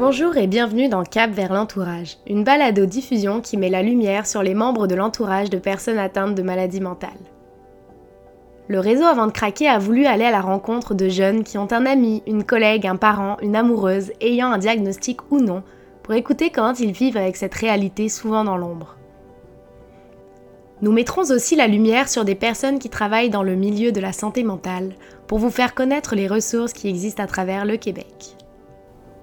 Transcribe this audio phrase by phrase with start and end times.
[0.00, 4.54] Bonjour et bienvenue dans Cap vers l'entourage, une balado-diffusion qui met la lumière sur les
[4.54, 7.10] membres de l'entourage de personnes atteintes de maladies mentales.
[8.68, 11.70] Le réseau Avant de craquer a voulu aller à la rencontre de jeunes qui ont
[11.70, 15.62] un ami, une collègue, un parent, une amoureuse ayant un diagnostic ou non,
[16.02, 18.96] pour écouter comment ils vivent avec cette réalité souvent dans l'ombre.
[20.80, 24.14] Nous mettrons aussi la lumière sur des personnes qui travaillent dans le milieu de la
[24.14, 24.94] santé mentale
[25.26, 28.38] pour vous faire connaître les ressources qui existent à travers le Québec.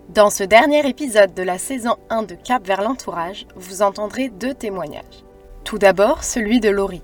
[0.10, 4.54] Dans ce dernier épisode de la saison 1 de Cap vers l'entourage, vous entendrez deux
[4.54, 5.26] témoignages.
[5.66, 7.02] Tout d'abord, celui de Laurie.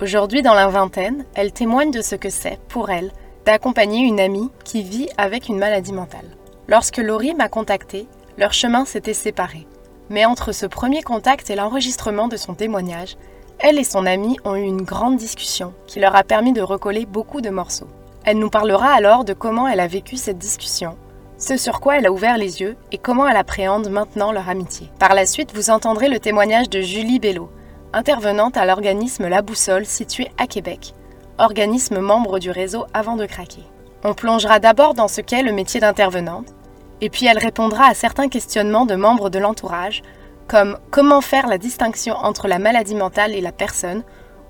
[0.00, 3.10] Aujourd'hui dans la vingtaine, elle témoigne de ce que c'est, pour elle,
[3.44, 6.36] d'accompagner une amie qui vit avec une maladie mentale.
[6.68, 8.06] Lorsque Laurie m'a contactée,
[8.38, 9.66] leur chemin s'était séparé.
[10.08, 13.16] Mais entre ce premier contact et l'enregistrement de son témoignage,
[13.58, 17.04] elle et son amie ont eu une grande discussion qui leur a permis de recoller
[17.04, 17.88] beaucoup de morceaux.
[18.24, 20.96] Elle nous parlera alors de comment elle a vécu cette discussion,
[21.44, 24.90] ce sur quoi elle a ouvert les yeux et comment elle appréhende maintenant leur amitié.
[24.98, 27.50] Par la suite, vous entendrez le témoignage de Julie Bello,
[27.92, 30.94] intervenante à l'organisme La Boussole situé à Québec,
[31.36, 33.62] organisme membre du réseau Avant de craquer.
[34.04, 36.54] On plongera d'abord dans ce qu'est le métier d'intervenante,
[37.02, 40.02] et puis elle répondra à certains questionnements de membres de l'entourage
[40.48, 44.02] comme comment faire la distinction entre la maladie mentale et la personne,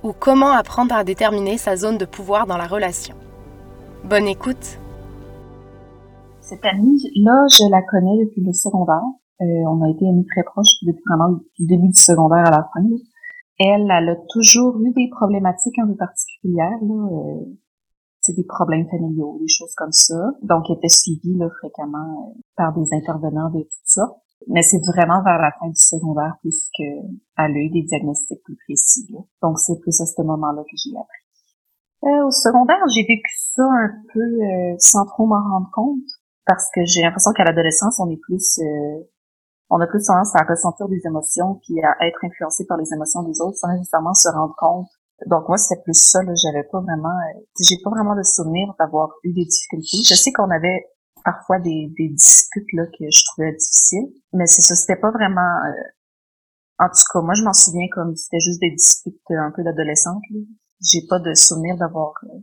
[0.03, 3.15] ou comment apprendre à déterminer sa zone de pouvoir dans la relation.
[4.05, 4.79] Bonne écoute.
[6.45, 9.01] Cette amie-là, je la connais depuis le secondaire.
[9.41, 12.69] Euh, on a été amis très proches depuis vraiment le début du secondaire à la
[12.75, 12.85] fin.
[13.59, 16.77] Elle, elle a toujours eu des problématiques un peu particulières.
[16.83, 17.09] Là.
[17.17, 17.45] Euh,
[18.21, 20.21] c'est des problèmes familiaux, des choses comme ça.
[20.43, 24.03] Donc, elle était suivie là, fréquemment euh, par des intervenants de tout ça.
[24.47, 28.57] Mais c'est vraiment vers la fin du secondaire plus qu'elle a eu des diagnostics plus
[28.67, 29.09] précis.
[29.41, 31.25] Donc, c'est plus à ce moment-là que j'ai appris.
[32.05, 36.05] Euh, au secondaire, j'ai vécu ça un peu euh, sans trop m'en rendre compte
[36.47, 39.05] parce que j'ai l'impression qu'à l'adolescence, on est plus euh,
[39.71, 43.23] on a plus tendance à ressentir des émotions puis à être influencé par les émotions
[43.23, 44.89] des autres sans nécessairement se rendre compte.
[45.27, 47.17] Donc moi c'était plus ça j'avais pas vraiment
[47.59, 49.99] j'ai pas vraiment de souvenir d'avoir eu des difficultés.
[50.07, 50.85] Je sais qu'on avait
[51.25, 54.13] parfois des, des disputes là que je trouvais difficiles.
[54.33, 55.41] Mais c'est ça, c'était pas vraiment.
[55.41, 55.73] Euh,
[56.79, 60.23] en tout cas, moi je m'en souviens comme c'était juste des disputes un peu d'adolescente.
[60.81, 62.39] J'ai pas de souvenir d'avoir euh,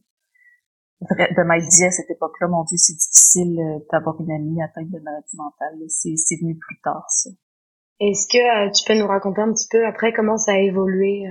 [1.01, 4.89] de m'être dit à cette époque-là, mon Dieu, c'est difficile euh, d'avoir une amie atteinte
[4.89, 5.78] de maladie mentale.
[5.89, 7.29] C'est, c'est venu plus tard, ça.
[8.00, 11.23] Est-ce que tu peux nous raconter un petit peu après comment ça a évolué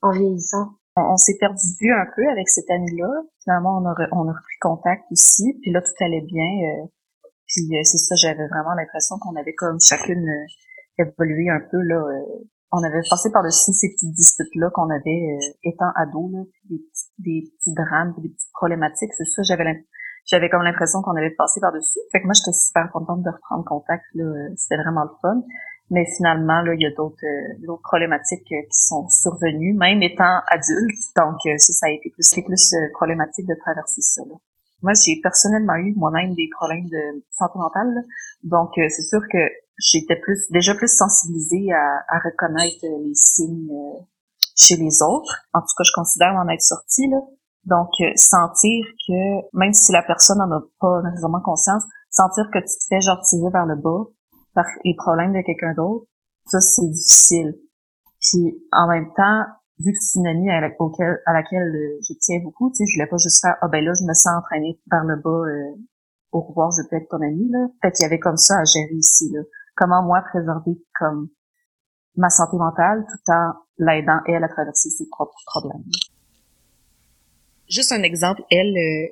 [0.00, 0.76] en vieillissant?
[0.96, 3.08] On, s'est perdu vue un peu avec cette amie-là.
[3.42, 6.46] Finalement, on a, on a repris contact aussi, puis là, tout allait bien.
[6.46, 6.86] Euh,
[7.46, 11.76] puis euh, c'est ça, j'avais vraiment l'impression qu'on avait comme chacune euh, évolué un peu
[11.82, 12.02] là.
[12.76, 17.52] On avait passé par-dessus ces petites disputes-là qu'on avait étant ado, là, des, petits, des
[17.56, 19.12] petits drames, des petites problématiques.
[19.14, 19.84] C'est ça, j'avais
[20.26, 22.00] j'avais comme l'impression qu'on avait passé par-dessus.
[22.10, 24.04] Fait que moi, j'étais super contente de reprendre contact.
[24.14, 25.42] Là, c'était vraiment le fun.
[25.90, 30.40] Mais finalement, là, il y a d'autres euh, problématiques euh, qui sont survenues, même étant
[30.48, 30.98] adulte.
[31.16, 34.22] Donc, euh, ça, ça a été plus, plus problématique de traverser ça.
[34.28, 34.34] Là.
[34.82, 38.04] Moi, j'ai personnellement eu moi-même des problèmes de santé mentale.
[38.42, 39.38] Donc, c'est sûr que
[39.78, 43.70] j'étais plus déjà plus sensibilisée à, à reconnaître les signes
[44.56, 45.44] chez les autres.
[45.52, 47.08] En tout cas, je considère m'en être sortie.
[47.08, 47.18] Là.
[47.64, 52.78] Donc, sentir que, même si la personne n'en a pas nécessairement conscience, sentir que tu
[52.78, 54.06] te fais genre tirer vers le bas,
[54.54, 56.06] par les problèmes de quelqu'un d'autre,
[56.46, 57.54] ça c'est difficile.
[58.20, 59.44] Puis en même temps,
[59.78, 63.10] vu que c'est une amie à, laquelle euh, je tiens beaucoup, tu sais, je voulais
[63.10, 65.76] pas juste faire ah ben là je me sens entraînée par le bas euh,
[66.32, 67.68] au revoir, je peux être ton amie là.
[67.82, 69.42] Fait qu'il y avait comme ça à gérer ici là.
[69.76, 71.28] Comment moi préserver comme
[72.16, 75.84] ma santé mentale tout en l'aidant elle à traverser ses propres problèmes.
[77.68, 79.08] Juste un exemple, elle, euh,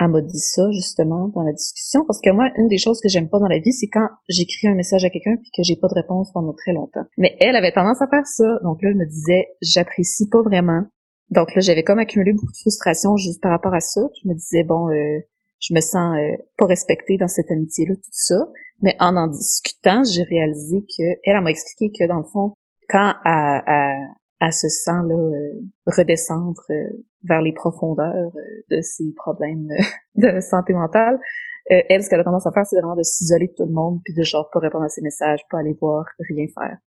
[0.00, 3.08] elle m'a dit ça justement dans la discussion parce que moi une des choses que
[3.08, 5.76] j'aime pas dans la vie c'est quand j'écris un message à quelqu'un puis que j'ai
[5.76, 7.04] pas de réponse pendant très longtemps.
[7.16, 10.84] Mais elle avait tendance à faire ça donc là je me disais j'apprécie pas vraiment.
[11.30, 14.00] Donc là j'avais comme accumulé beaucoup de frustration juste par rapport à ça.
[14.22, 15.20] Je me disais bon euh,
[15.60, 18.48] je me sens euh, pas respectée dans cette amitié là tout ça.
[18.82, 22.54] Mais en en discutant j'ai réalisé que elle, elle m'a expliqué que dans le fond
[22.88, 24.08] quand elle,
[24.40, 28.40] elle se sent là euh, redescendre euh, vers les profondeurs euh,
[28.70, 29.68] de ses problèmes
[30.14, 31.20] de santé mentale.
[31.66, 34.00] elle, ce qu'elle a tendance à faire, c'est vraiment de s'isoler de tout le monde,
[34.04, 36.78] puis de genre pas répondre à ses messages, pas aller voir, rien faire.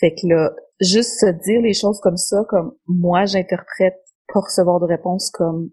[0.00, 3.98] Fait que là, juste se dire les choses comme ça, comme moi j'interprète
[4.32, 5.70] pas recevoir de réponse comme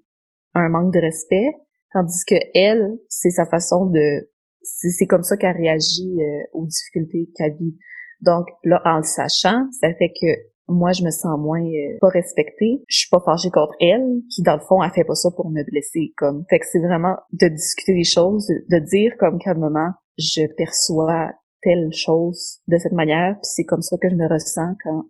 [0.53, 1.51] un manque de respect,
[1.95, 4.30] tandis que elle, c'est sa façon de,
[4.62, 6.18] c'est comme ça qu'elle réagit
[6.51, 7.77] aux difficultés qu'elle vit.
[8.21, 10.27] Donc là, en le sachant, ça fait que
[10.68, 12.83] moi je me sens moins euh, pas respectée.
[12.88, 15.50] Je suis pas fâchée contre elle, qui dans le fond elle fait pas ça pour
[15.50, 16.13] me blesser.
[16.18, 21.31] Comme fait que c'est vraiment de discuter les choses, de, dire comme calmement je perçois
[21.62, 25.06] telle chose de cette manière, puis c'est comme ça que je me ressens quand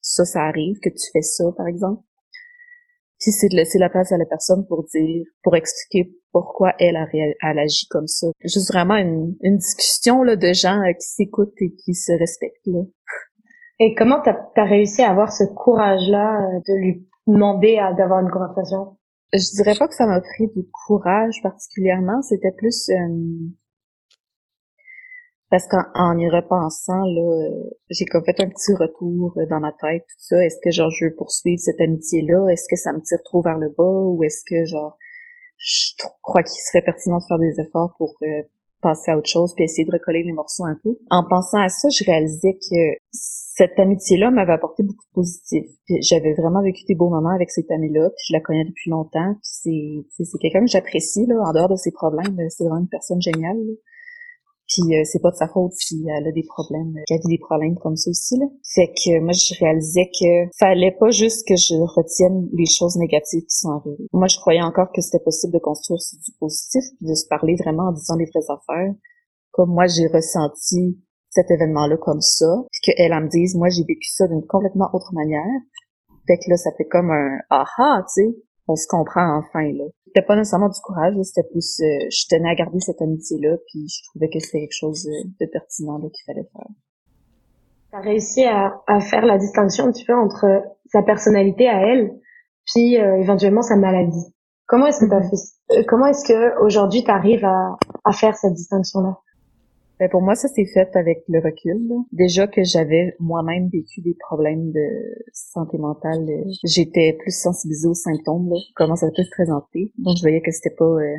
[0.00, 2.02] ça, ça arrive, que tu fais ça, par exemple.
[3.22, 6.96] Puis c'est de laisser la place à la personne pour dire, pour expliquer pourquoi elle
[6.96, 8.26] a, elle agit comme ça.
[8.42, 12.66] Juste vraiment une, une discussion là, de gens euh, qui s'écoutent et qui se respectent.
[12.66, 12.80] Là.
[13.78, 18.30] Et comment t'as as réussi à avoir ce courage-là euh, de lui demander d'avoir une
[18.30, 18.96] conversation?
[19.32, 22.96] Je dirais pas que ça m'a pris du courage particulièrement, c'était plus euh,
[25.52, 30.02] parce qu'en y repensant, là, euh, j'ai comme fait un petit retour dans ma tête,
[30.08, 30.42] tout ça.
[30.42, 32.48] Est-ce que genre je veux poursuivre cette amitié-là?
[32.48, 33.84] Est-ce que ça me tire trop vers le bas?
[33.84, 34.96] Ou est-ce que genre
[35.58, 38.42] je crois qu'il serait pertinent de faire des efforts pour euh,
[38.80, 40.96] passer à autre chose puis essayer de recoller les morceaux un peu?
[41.10, 45.66] En pensant à ça, je réalisais que cette amitié-là m'avait apporté beaucoup de positif.
[46.00, 49.34] j'avais vraiment vécu des beaux moments avec cette amie-là, puis je la connais depuis longtemps,
[49.34, 52.88] puis c'est c'est quelqu'un que j'apprécie là, en dehors de ses problèmes, c'est vraiment une
[52.88, 53.58] personne géniale.
[54.68, 57.38] Puis euh, c'est pas de sa faute si elle a des problèmes, qu'elle a des
[57.38, 58.38] problèmes comme ça aussi.
[58.38, 58.46] Là.
[58.74, 63.42] Fait que moi je réalisais que fallait pas juste que je retienne les choses négatives
[63.42, 64.08] qui sont arrivées.
[64.12, 67.56] Moi je croyais encore que c'était possible de construire du positif, puis de se parler
[67.56, 68.94] vraiment en disant les vraies affaires.
[69.50, 70.98] Comme moi j'ai ressenti
[71.28, 74.88] cet événement-là comme ça, puis qu'elle elle me dise moi j'ai vécu ça d'une complètement
[74.92, 75.60] autre manière.
[76.26, 78.36] Fait que là ça fait comme un aha, tu sais,
[78.68, 82.50] on se comprend enfin là c'était pas nécessairement du courage, c'était plus euh, je tenais
[82.50, 86.48] à garder cette amitié-là, puis je trouvais que c'était quelque chose de, pertinent qu'il fallait
[86.52, 86.66] faire.
[87.90, 91.80] Tu as réussi à, à, faire la distinction un petit peu entre sa personnalité à
[91.80, 92.12] elle,
[92.66, 94.34] puis euh, éventuellement sa maladie.
[94.66, 95.30] Comment est-ce que tu as mm-hmm.
[95.30, 99.18] fait euh, Comment est-ce que aujourd'hui tu arrives à, à faire cette distinction-là?
[100.02, 101.80] Ben pour moi, ça s'est fait avec le recul.
[102.10, 104.88] Déjà que j'avais moi-même vécu des problèmes de
[105.32, 109.92] santé mentale, euh, j'étais plus sensibilisée aux symptômes, là, comment ça peut se présenter.
[109.98, 111.16] Donc je voyais que c'était pas euh,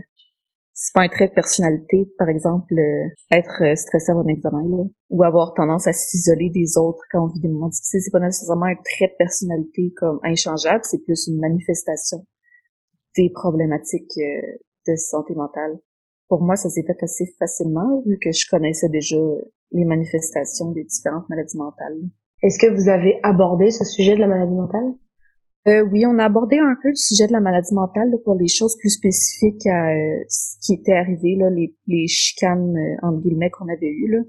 [0.73, 4.83] c'est pas un trait de personnalité, par exemple, euh, être stressé avant un examen, là,
[5.11, 8.01] ou avoir tendance à s'isoler des autres quand on vit des moments difficiles.
[8.03, 12.25] C'est pas nécessairement un trait de personnalité comme inchangeable, c'est plus une manifestation
[13.15, 14.19] des problématiques
[14.87, 15.79] de santé mentale
[16.33, 19.19] pour moi, ça s'est fait assez facilement vu que je connaissais déjà
[19.71, 21.99] les manifestations des différentes maladies mentales.
[22.41, 24.95] Est-ce que vous avez abordé ce sujet de la maladie mentale?
[25.67, 28.47] Euh, oui, on a abordé un peu le sujet de la maladie mentale pour les
[28.47, 33.21] choses plus spécifiques à euh, ce qui était arrivé, là, les, les chicanes euh, entre
[33.21, 34.09] guillemets qu'on avait eues.
[34.09, 34.23] Là.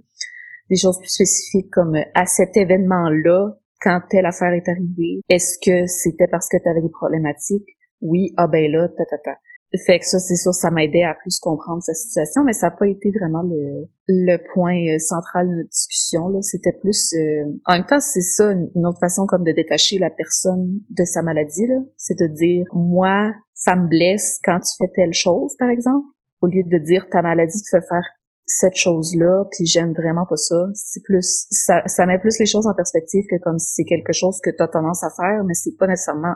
[0.69, 5.87] Des choses plus spécifiques comme à cet événement-là, quand telle affaire est arrivée, est-ce que
[5.87, 7.79] c'était parce que tu avais des problématiques?
[8.03, 9.39] Oui, ah ben là, ta ta ta.
[9.87, 12.77] Fait que ça, c'est sûr, ça m'aidait à plus comprendre sa situation, mais ça n'a
[12.77, 16.29] pas été vraiment le, le point euh, central de notre discussion.
[16.29, 16.41] Là.
[16.43, 17.13] C'était plus...
[17.15, 21.05] Euh, en même temps, c'est ça, une autre façon comme de détacher la personne de
[21.05, 21.67] sa maladie.
[21.67, 21.81] Là.
[21.97, 26.07] C'est de dire, moi, ça me blesse quand tu fais telle chose, par exemple,
[26.41, 28.05] au lieu de dire, ta maladie te fait faire
[28.47, 30.67] cette chose-là, puis j'aime vraiment pas ça.
[30.75, 31.47] C'est plus...
[31.51, 34.51] Ça, ça met plus les choses en perspective que comme si c'est quelque chose que
[34.51, 36.35] tu as tendance à faire, mais c'est pas nécessairement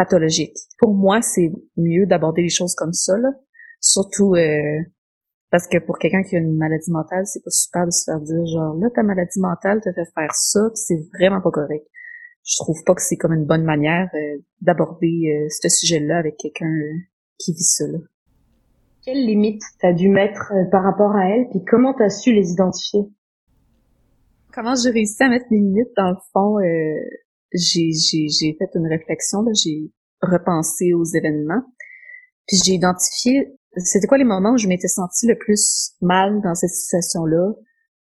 [0.00, 0.56] pathologique.
[0.78, 3.28] Pour moi, c'est mieux d'aborder les choses comme ça, là.
[3.80, 4.80] Surtout euh,
[5.50, 8.20] parce que pour quelqu'un qui a une maladie mentale, c'est pas super de se faire
[8.20, 11.86] dire genre là ta maladie mentale te fait faire ça, c'est vraiment pas correct.
[12.44, 16.36] Je trouve pas que c'est comme une bonne manière euh, d'aborder euh, ce sujet-là avec
[16.38, 16.72] quelqu'un
[17.38, 17.86] qui vit ça.
[17.86, 17.98] Là.
[19.04, 23.02] Quelles limites t'as dû mettre par rapport à elle, puis comment t'as su les identifier?
[24.54, 26.58] Comment j'ai réussi à mettre mes limites dans le fond
[27.52, 29.90] j'ai, j'ai, j'ai fait une réflexion, j'ai
[30.22, 31.62] repensé aux événements,
[32.46, 36.54] puis j'ai identifié c'était quoi les moments où je m'étais sentie le plus mal dans
[36.54, 37.52] cette situation-là,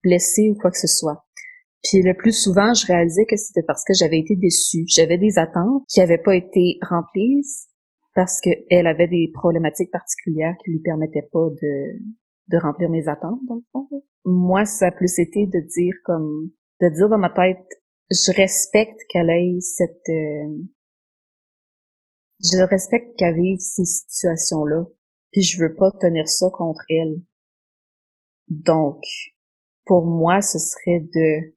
[0.02, 1.24] blessée ou quoi que ce soit.
[1.82, 4.84] Puis le plus souvent, je réalisais que c'était parce que j'avais été déçue.
[4.86, 7.44] J'avais des attentes qui n'avaient pas été remplies
[8.14, 11.98] parce qu'elle avait des problématiques particulières qui lui permettaient pas de,
[12.48, 13.88] de remplir mes attentes, dans le fond.
[14.24, 17.66] Moi, ça a plus été de dire comme, de dire dans ma tête,
[18.14, 20.62] je respecte qu'elle ait cette euh,
[22.40, 24.84] je respecte qu'elle vive ces situations-là,
[25.32, 27.22] puis je veux pas tenir ça contre elle.
[28.48, 29.00] Donc,
[29.86, 31.54] pour moi, ce serait de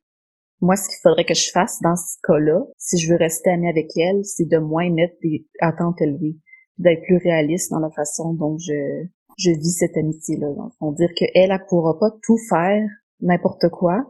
[0.59, 3.69] moi, ce qu'il faudrait que je fasse dans ce cas-là, si je veux rester amie
[3.69, 6.37] avec elle, c'est de moins mettre des attentes élevées,
[6.79, 9.05] d'être plus réaliste dans la façon dont je,
[9.37, 10.47] je vis cette amitié-là.
[10.81, 14.03] Donc, dire qu'elle, elle, elle pourra pas tout faire, n'importe quoi,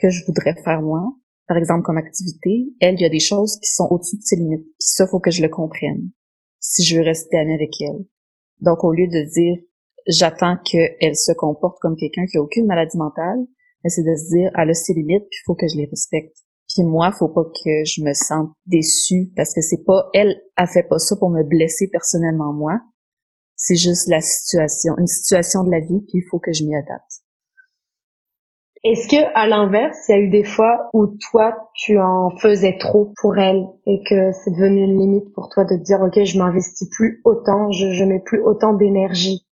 [0.00, 1.14] que je voudrais faire moi,
[1.46, 4.36] par exemple, comme activité, elle, il y a des choses qui sont au-dessus de ses
[4.36, 4.64] limites.
[4.64, 6.10] Puis ça, faut que je le comprenne
[6.60, 8.06] si je veux rester amie avec elle.
[8.60, 9.58] Donc, au lieu de dire
[10.06, 13.38] j'attends qu'elle se comporte comme quelqu'un qui a aucune maladie mentale,
[13.86, 16.36] c'est de se dire elle a ses limites, puis faut que je les respecte.
[16.74, 20.66] Puis moi, faut pas que je me sente déçue parce que c'est pas elle a
[20.66, 22.80] fait pas ça pour me blesser personnellement moi.
[23.56, 26.74] C'est juste la situation, une situation de la vie, puis il faut que je m'y
[26.74, 27.23] adapte.
[28.84, 32.76] Est-ce que, à l'inverse, il y a eu des fois où toi, tu en faisais
[32.76, 36.38] trop pour elle et que c'est devenu une limite pour toi de dire, OK, je
[36.38, 39.46] m'investis plus autant, je, je mets plus autant d'énergie?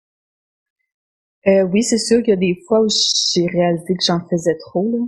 [1.45, 4.57] Euh, oui, c'est sûr qu'il y a des fois où j'ai réalisé que j'en faisais
[4.57, 4.89] trop.
[4.91, 5.05] Là.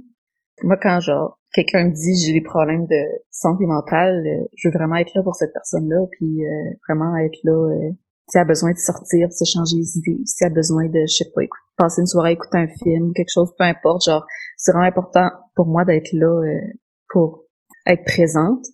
[0.64, 4.74] Moi, quand genre quelqu'un me dit j'ai des problèmes de santé mentale, euh, je veux
[4.74, 7.92] vraiment être là pour cette personne-là, puis euh, vraiment être là
[8.32, 10.86] si elle a besoin de sortir, de se changer les idées, si elle a besoin
[10.86, 14.04] de, je sais pas, écouter, passer une soirée, écouter un film, quelque chose, peu importe,
[14.06, 14.26] genre,
[14.58, 16.42] c'est vraiment important pour moi d'être là
[17.10, 17.46] pour
[17.88, 18.66] être présente.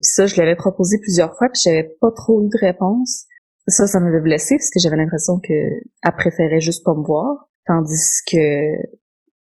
[0.00, 3.26] ça, je l'avais proposé plusieurs fois, puis j'avais pas trop eu de réponse.
[3.66, 7.48] Ça, ça m'avait blessée parce que j'avais l'impression que elle préférait juste pas me voir,
[7.66, 8.38] tandis que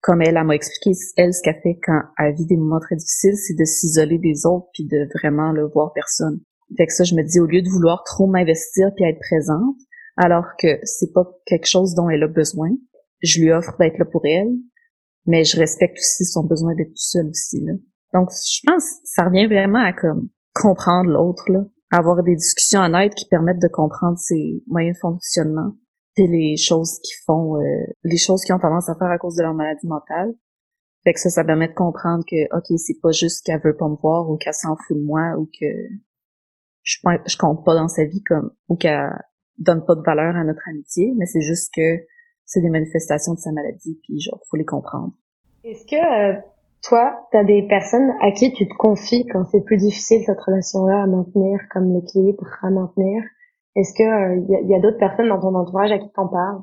[0.00, 3.37] comme elle, m'a expliqué, elle, ce qu'elle fait quand elle vit des moments très difficiles,
[3.37, 6.40] c'est de s'isoler des autres puis de vraiment le voir personne.
[6.76, 9.76] Fait que ça, je me dis, au lieu de vouloir trop m'investir puis être présente,
[10.18, 12.68] alors que c'est pas quelque chose dont elle a besoin,
[13.25, 14.52] je lui offre d'être là pour elle,
[15.26, 17.73] mais je respecte aussi son besoin d'être tout seul aussi, là.
[18.12, 21.45] Donc, je pense que ça revient vraiment à comme comprendre l'autre.
[21.90, 25.73] Avoir des discussions honnêtes qui permettent de comprendre ses moyens de fonctionnement,
[26.14, 29.37] puis les choses qui font, euh, les choses qui ont tendance à faire à cause
[29.37, 30.35] de leur maladie mentale.
[31.04, 33.88] Fait que ça, ça permet de comprendre que, ok, c'est pas juste qu'elle veut pas
[33.88, 35.66] me voir ou qu'elle s'en fout de moi ou que
[36.83, 39.11] je, je compte pas dans sa vie comme, ou qu'elle
[39.59, 41.99] donne pas de valeur à notre amitié, mais c'est juste que
[42.44, 45.12] c'est des manifestations de sa maladie, puis genre, faut les comprendre.
[45.64, 46.40] Est-ce que euh,
[46.82, 51.02] toi, t'as des personnes à qui tu te confies quand c'est plus difficile cette relation-là
[51.02, 53.22] à maintenir, comme l'équilibre à maintenir?
[53.76, 56.62] Est-ce que il euh, y a, d'autres personnes dans ton entourage à qui t'en parles?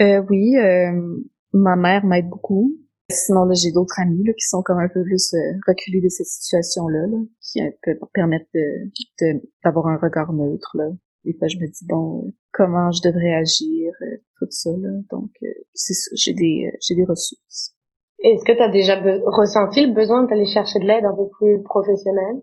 [0.00, 1.22] Euh, Oui, euh,
[1.52, 2.72] ma mère m'aide beaucoup.
[3.10, 6.08] Sinon, là, j'ai d'autres amis là, qui sont comme un peu plus euh, reculés de
[6.08, 10.72] cette situation-là, là, qui peuvent permettre de, d'avoir un regard neutre.
[10.74, 10.88] Là.
[11.24, 13.92] Des fois, je me dis, bon, comment je devrais agir,
[14.38, 14.70] tout ça.
[14.70, 14.90] Là.
[15.10, 15.30] Donc,
[15.74, 17.74] c'est ça, j'ai des, j'ai des ressources.
[18.22, 21.62] Est-ce que tu as déjà ressenti le besoin d'aller chercher de l'aide un peu plus
[21.62, 22.42] professionnelle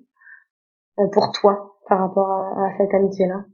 [1.14, 3.46] pour toi par rapport à, cette amitié-là?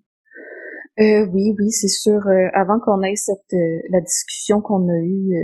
[1.00, 2.26] Euh, oui, oui, c'est sûr.
[2.28, 5.36] Euh, avant qu'on ait cette euh, la discussion qu'on a eue,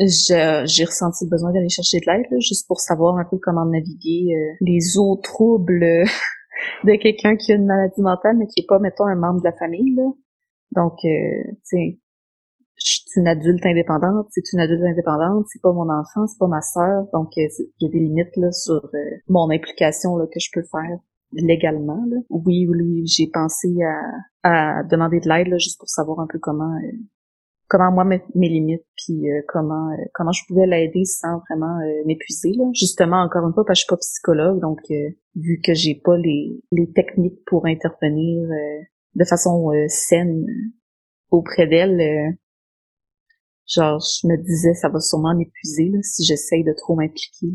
[0.00, 3.64] euh, j'ai ressenti le besoin d'aller chercher de l'aide, juste pour savoir un peu comment
[3.64, 5.80] naviguer les eaux troubles
[6.84, 9.44] de quelqu'un qui a une maladie mentale, mais qui est pas, mettons, un membre de
[9.44, 9.94] la famille.
[9.94, 10.10] Là.
[10.74, 11.08] Donc, tu
[11.62, 11.98] sais,
[12.76, 16.48] je suis une adulte indépendante, c'est une adulte indépendante, c'est pas mon enfant, c'est pas
[16.48, 17.48] ma sœur, donc il
[17.80, 18.90] y a des limites là sur
[19.28, 20.98] mon implication là que je peux faire
[21.32, 22.04] légalement.
[22.08, 22.18] Là.
[22.30, 23.68] Oui, oui, j'ai pensé
[24.42, 26.92] à, à demander de l'aide juste pour savoir un peu comment euh,
[27.68, 31.78] comment moi mes, mes limites puis euh, comment euh, comment je pouvais l'aider sans vraiment
[32.06, 32.64] m'épuiser là.
[32.74, 34.80] Justement encore une fois parce que je suis pas psychologue donc
[35.36, 38.48] vu que j'ai pas les les techniques pour intervenir
[39.14, 40.44] de façon saine
[41.30, 42.36] auprès d'elle
[43.66, 47.52] genre je me disais ça va sûrement m'épuiser si j'essaye de trop m'impliquer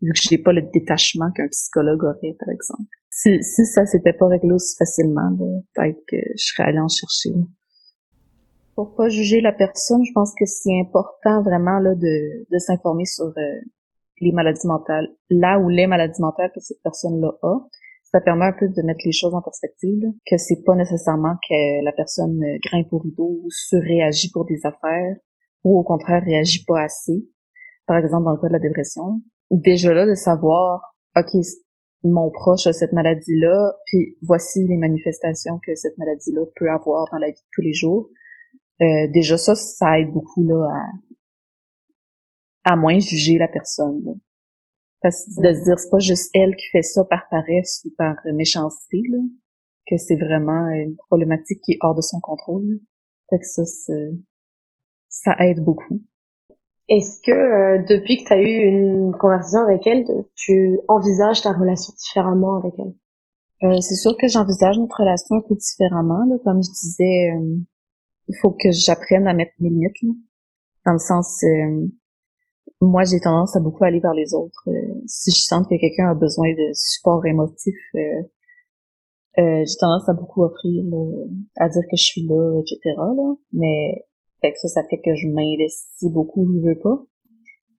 [0.00, 4.14] vu que j'ai pas le détachement qu'un psychologue aurait par exemple si, si ça s'était
[4.14, 5.36] pas réglé aussi facilement,
[5.74, 7.30] peut-être que je serais allée en chercher.
[8.74, 13.04] Pour pas juger la personne, je pense que c'est important vraiment là de, de s'informer
[13.04, 13.60] sur euh,
[14.20, 17.58] les maladies mentales, là où les maladies mentales que cette personne-là a.
[18.12, 21.84] Ça permet un peu de mettre les choses en perspective, que c'est pas nécessairement que
[21.84, 25.16] la personne grimpe au rideau ou surréagit pour des affaires,
[25.64, 27.26] ou au contraire réagit pas assez.
[27.86, 31.42] Par exemple, dans le cas de la dépression, déjà là de savoir, ok,
[32.04, 37.18] mon proche a cette maladie-là, puis voici les manifestations que cette maladie-là peut avoir dans
[37.18, 38.10] la vie de tous les jours.
[38.80, 40.68] Euh, déjà ça, ça aide beaucoup là
[42.64, 44.20] à, à moins juger la personne.
[45.02, 47.90] Parce que de se dire c'est pas juste elle qui fait ça par paresse ou
[47.98, 49.18] par méchanceté, là,
[49.86, 52.80] que c'est vraiment une problématique qui est hors de son contrôle.
[53.30, 53.62] Fait que ça,
[55.08, 56.00] ça aide beaucoup.
[56.88, 60.04] Est-ce que euh, depuis que tu as eu une conversation avec elle,
[60.34, 62.94] tu envisages ta relation différemment avec elle?
[63.62, 66.24] Euh, C'est sûr que j'envisage notre relation un peu différemment.
[66.28, 66.36] Là.
[66.44, 67.56] Comme je disais, euh,
[68.28, 70.02] il faut que j'apprenne à mettre mes limites.
[70.02, 70.12] Là.
[70.84, 71.42] Dans le sens,
[72.80, 74.68] moi j'ai tendance à beaucoup aller vers les autres.
[75.06, 77.76] si je sens que quelqu'un a besoin de support émotif,
[79.36, 80.84] j'ai tendance à beaucoup offrir,
[81.56, 82.96] à dire que je suis là, etc.
[82.96, 83.34] Là.
[83.52, 84.04] Mais
[84.42, 87.04] fait que ça, ça fait que je m'investis beaucoup, je veux pas.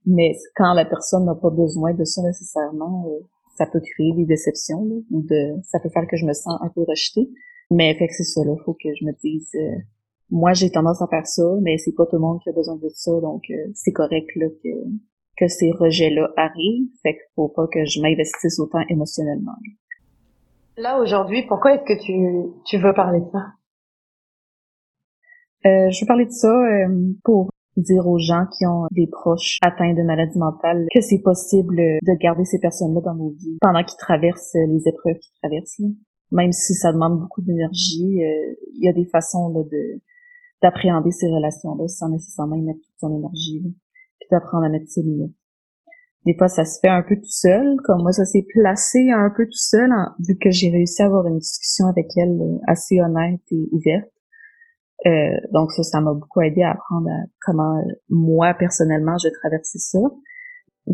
[0.06, 3.20] Mais quand la personne n'a pas besoin de ça nécessairement, euh,
[3.58, 6.70] ça peut créer des déceptions, ou de, ça peut faire que je me sens un
[6.70, 7.30] peu rejetée.
[7.70, 9.78] Mais fait que c'est ça, là, faut que je me dise, euh,
[10.30, 12.76] moi j'ai tendance à faire ça, mais c'est pas tout le monde qui a besoin
[12.76, 14.70] de ça, donc euh, c'est correct là que
[15.36, 16.90] que ces rejets-là arrivent.
[17.02, 19.56] Fait qu'il faut pas que je m'investisse autant émotionnellement.
[20.78, 23.46] Là aujourd'hui, pourquoi est-ce que tu tu veux parler de ça?
[25.66, 29.58] Euh, je vais parler de ça euh, pour dire aux gens qui ont des proches
[29.62, 33.84] atteints de maladies mentales que c'est possible de garder ces personnes-là dans nos vies pendant
[33.84, 35.82] qu'ils traversent les épreuves qu'ils traversent.
[36.32, 40.02] Même si ça demande beaucoup d'énergie, euh, il y a des façons là, de
[40.64, 45.04] d'appréhender ces relations-là sans nécessairement y mettre toute son énergie, puis d'apprendre à mettre ses
[45.04, 45.36] limites.
[46.26, 49.30] Des fois, ça se fait un peu tout seul, comme moi, ça s'est placé un
[49.30, 49.92] peu tout seul,
[50.26, 54.10] vu que j'ai réussi à avoir une discussion avec elle euh, assez honnête et ouverte.
[55.06, 57.10] Euh, donc ça, ça m'a beaucoup aidé à apprendre
[57.42, 60.00] comment euh, moi personnellement je traversé ça.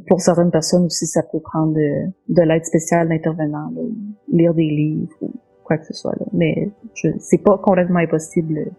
[0.08, 3.72] Pour certaines personnes aussi, ça peut prendre de, l'aide spéciale d'intervenants,
[4.32, 5.32] lire des livres ou
[5.64, 6.16] quoi que ce soit.
[6.20, 6.26] Là.
[6.34, 6.72] Mais
[7.20, 8.72] c'est pas complètement impossible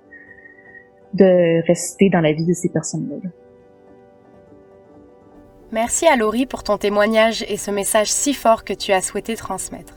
[1.14, 3.28] de rester dans la vie de ces personnes-là.
[5.72, 9.36] Merci à Laurie pour ton témoignage et ce message si fort que tu as souhaité
[9.36, 9.94] transmettre.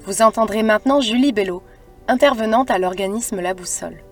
[0.00, 1.62] Vous entendrez maintenant Julie Bello,
[2.08, 4.02] intervenante à l'organisme La Boussole.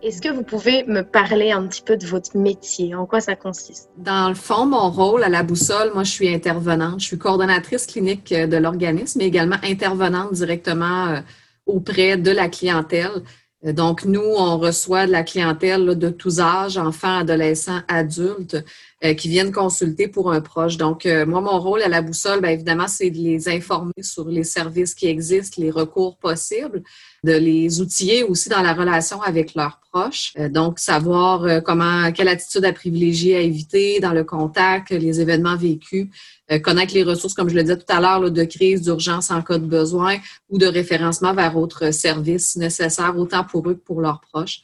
[0.00, 2.94] Est-ce que vous pouvez me parler un petit peu de votre métier?
[2.94, 3.90] En quoi ça consiste?
[3.96, 7.00] Dans le fond, mon rôle à la boussole, moi, je suis intervenante.
[7.00, 11.20] Je suis coordonnatrice clinique de l'organisme, mais également intervenante directement euh,
[11.66, 13.22] auprès de la clientèle.
[13.64, 18.64] Donc, nous, on reçoit de la clientèle de tous âges, enfants, adolescents, adultes,
[19.04, 20.76] euh, qui viennent consulter pour un proche.
[20.76, 24.44] Donc, moi, mon rôle à la boussole, bien évidemment, c'est de les informer sur les
[24.44, 26.82] services qui existent, les recours possibles,
[27.24, 30.32] de les outiller aussi dans la relation avec leurs proches.
[30.38, 35.20] Euh, donc, savoir euh, comment, quelle attitude à privilégier, à éviter dans le contact, les
[35.20, 36.08] événements vécus,
[36.52, 39.42] euh, connaître les ressources, comme je le disais tout à l'heure, de crise, d'urgence en
[39.42, 40.16] cas de besoin
[40.48, 44.60] ou de référencement vers autres services nécessaires, autant pour eux que pour leurs proches.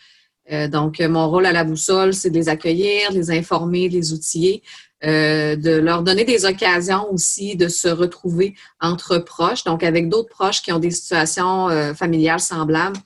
[0.71, 4.13] Donc, mon rôle à la boussole, c'est de les accueillir, de les informer, de les
[4.13, 4.63] outiller,
[5.05, 10.31] euh, de leur donner des occasions aussi de se retrouver entre proches, donc avec d'autres
[10.31, 12.97] proches qui ont des situations euh, familiales semblables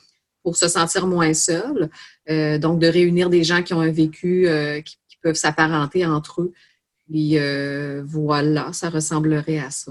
[0.44, 1.90] pour se sentir moins seuls.
[2.30, 4.48] Euh, donc, de réunir des gens qui ont un vécu
[4.84, 6.52] qui, peuvent s'apparenter entre eux.
[7.08, 7.36] Puis
[8.04, 9.90] voilà, ça ressemblerait à ça.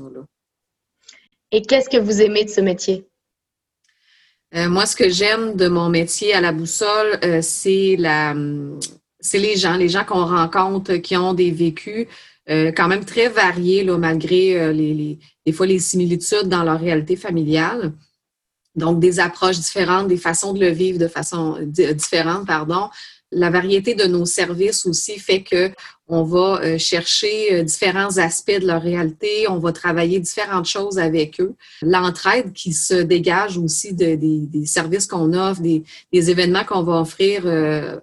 [1.51, 3.05] Et qu'est-ce que vous aimez de ce métier?
[4.53, 8.79] Moi, ce que j'aime de mon métier à la boussole, c'est la, hum,
[9.19, 12.07] c'est les gens, les gens qu'on rencontre qui ont des vécus
[12.49, 16.79] euh, quand même très variés, là, malgré euh, les, des fois les similitudes dans leur
[16.79, 17.93] réalité familiale.
[18.75, 22.89] Donc, des approches différentes, des façons de le vivre de façon différente, pardon.
[23.31, 25.71] La variété de nos services aussi fait que
[26.07, 31.41] on va euh, chercher différents aspects de leur réalité, on va travailler différentes choses avec
[31.41, 31.53] eux.
[31.81, 37.45] L'entraide qui se dégage aussi des, services qu'on offre, des, événements qu'on va offrir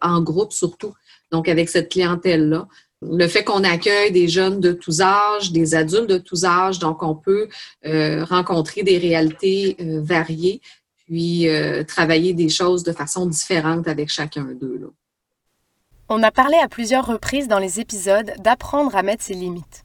[0.02, 0.92] en groupe surtout
[1.34, 2.68] donc avec cette clientèle-là.
[3.02, 7.02] Le fait qu'on accueille des jeunes de tous âges, des adultes de tous âges, donc
[7.02, 7.48] on peut
[7.84, 10.60] euh, rencontrer des réalités euh, variées,
[11.04, 14.90] puis euh, travailler des choses de façon différente avec chacun d'eux.
[16.10, 19.84] On a parlé à plusieurs reprises dans les épisodes d'apprendre à mettre ses limites.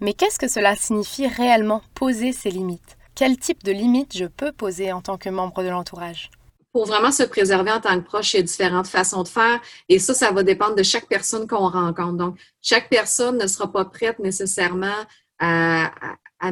[0.00, 2.98] Mais qu'est-ce que cela signifie réellement poser ses limites?
[3.14, 6.30] Quel type de limites je peux poser en tant que membre de l'entourage?
[6.72, 9.60] Pour vraiment se préserver en tant que proche, il y a différentes façons de faire.
[9.88, 12.14] Et ça, ça va dépendre de chaque personne qu'on rencontre.
[12.14, 15.04] Donc, chaque personne ne sera pas prête nécessairement
[15.38, 15.92] à,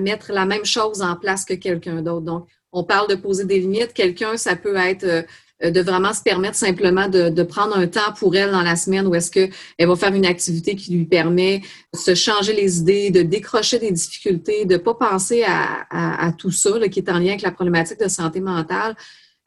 [0.01, 2.25] mettre la même chose en place que quelqu'un d'autre.
[2.25, 3.95] Donc, on parle de poser des limites.
[3.95, 5.23] Quelqu'un, ça peut être euh,
[5.63, 9.15] de vraiment se permettre simplement de, prendre un temps pour elle dans la semaine où
[9.15, 13.23] est-ce qu'elle va faire une activité qui lui permet de se changer les idées, de
[13.23, 17.43] décrocher des difficultés, de ne pas penser à, tout ça qui est en lien avec
[17.43, 18.95] la problématique de santé mentale,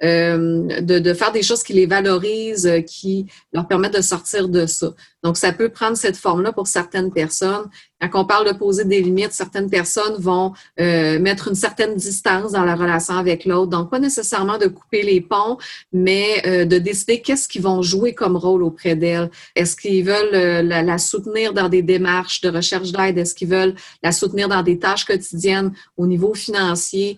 [0.03, 4.49] euh, de, de, faire des choses qui les valorisent, euh, qui leur permettent de sortir
[4.49, 4.93] de ça.
[5.23, 7.69] Donc, ça peut prendre cette forme-là pour certaines personnes.
[8.09, 12.53] Quand on parle de poser des limites, certaines personnes vont euh, mettre une certaine distance
[12.53, 13.69] dans la relation avec l'autre.
[13.69, 15.57] Donc, pas nécessairement de couper les ponts,
[15.93, 19.29] mais euh, de décider qu'est-ce qu'ils vont jouer comme rôle auprès d'elle.
[19.55, 23.19] Est-ce qu'ils veulent euh, la, soutenir dans des démarches de recherche d'aide?
[23.19, 27.17] Est-ce qu'ils veulent la soutenir dans des tâches quotidiennes au niveau financier?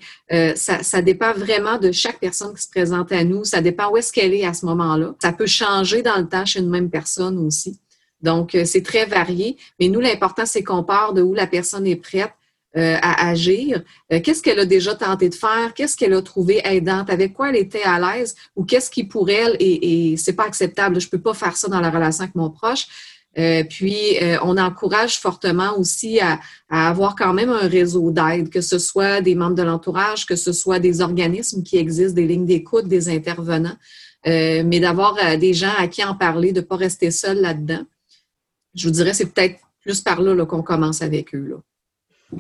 [0.56, 3.44] ça, ça dépend vraiment de chaque personne qui se présente à nous.
[3.44, 5.14] Ça dépend où est-ce qu'elle est à ce moment-là.
[5.22, 7.80] Ça peut changer dans le temps chez une même personne aussi.
[8.24, 9.58] Donc, euh, c'est très varié.
[9.80, 12.32] Mais nous, l'important, c'est qu'on part de où la personne est prête
[12.76, 13.84] euh, à agir.
[14.12, 15.74] Euh, qu'est-ce qu'elle a déjà tenté de faire?
[15.76, 17.10] Qu'est-ce qu'elle a trouvé aidante?
[17.12, 18.36] Avec quoi elle était à l'aise?
[18.56, 21.68] Ou qu'est-ce qui pour elle, et, et c'est pas acceptable, je peux pas faire ça
[21.68, 22.88] dans la relation avec mon proche.
[23.70, 28.80] puis, on encourage fortement aussi à, à, avoir quand même un réseau d'aide, que ce
[28.80, 32.88] soit des membres de l'entourage, que ce soit des organismes qui existent, des lignes d'écoute,
[32.88, 33.78] des intervenants,
[34.26, 37.86] mais d'avoir des gens à qui en parler, de ne pas rester seul là-dedans
[38.76, 41.60] je vous dirais, c'est peut-être plus par là, qu'on commence avec eux.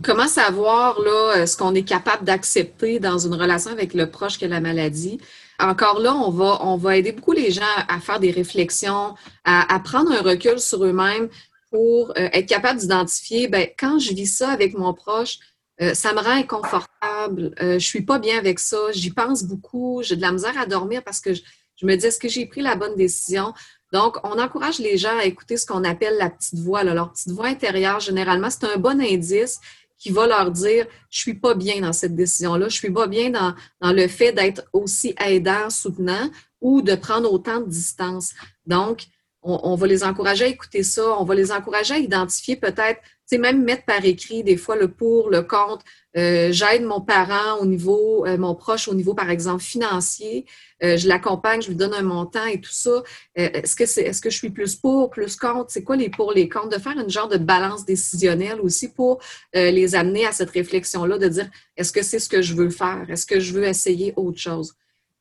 [0.02, 4.38] Comment savoir là, euh, ce qu'on est capable d'accepter dans une relation avec le proche
[4.38, 5.19] qui a la maladie?
[5.60, 9.13] encore là, on va, on va aider beaucoup les gens à, faire des réflexions,
[9.46, 11.30] à, prendre un recul sur eux-mêmes
[11.69, 15.38] pour euh, être capable d'identifier, ben, quand je vis ça avec mon proche,
[15.80, 20.17] euh, ça me rend inconfortable, je suis pas bien avec ça, j'y pense beaucoup, j'ai
[20.17, 22.76] de la misère à dormir parce que je me dis, est-ce que j'ai pris la
[22.76, 23.54] bonne décision?
[23.94, 27.32] Donc, on encourage les gens à écouter ce qu'on appelle la petite voix, leur petite
[27.32, 28.00] voix intérieure.
[28.00, 29.60] Généralement, c'est un bon indice
[30.00, 33.30] qui va leur dire je suis pas bien dans cette décision-là, je suis pas bien
[33.30, 36.30] dans, le fait d'être aussi aidant, soutenant
[36.60, 38.34] ou de prendre autant de distance.
[38.66, 39.06] Donc,
[39.44, 43.38] on, va les encourager à écouter ça, on va les encourager à identifier peut-être, sais,
[43.38, 45.86] même mettre par écrit des fois le pour, le contre.
[46.15, 50.45] Euh, j'aide mon parent au niveau, euh, mon proche au niveau, par exemple, financier.
[50.84, 53.04] Euh, je l'accompagne, je lui donne un montant et tout ça.
[53.36, 55.71] est-ce que c'est, est-ce que je suis plus pour, plus contre?
[55.71, 56.69] C'est quoi les pour, les contre?
[56.69, 59.19] De faire une genre de balance décisionnelle aussi pour
[59.54, 63.06] les amener à cette réflexion-là, de dire est-ce que c'est ce que je veux faire?
[63.10, 64.76] Est-ce que je veux essayer autre chose?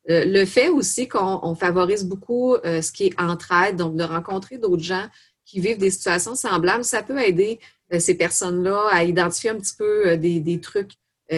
[0.07, 5.07] Le fait aussi qu'on favorise beaucoup ce qui est entraide, donc de rencontrer d'autres gens
[5.45, 7.59] qui vivent des situations semblables, ça peut aider
[7.93, 10.91] euh, ces personnes-là à identifier un petit peu des, trucs